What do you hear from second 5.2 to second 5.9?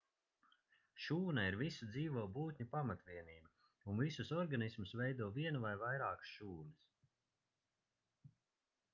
viena vai